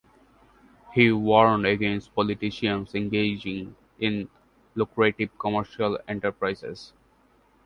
[0.95, 4.31] He warned against politicians engaging in
[4.73, 6.91] lucrative commercial enterprises.